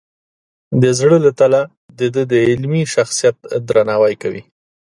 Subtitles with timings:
[0.81, 1.61] د زړه له تله
[1.99, 3.35] د ده د علمي شخصیت
[3.67, 4.43] درناوی کوي.